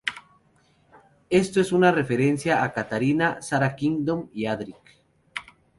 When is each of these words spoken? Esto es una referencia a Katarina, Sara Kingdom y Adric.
Esto 1.29 1.61
es 1.61 1.71
una 1.71 1.91
referencia 1.91 2.63
a 2.63 2.73
Katarina, 2.73 3.39
Sara 3.39 3.75
Kingdom 3.75 4.31
y 4.33 4.47
Adric. 4.47 4.97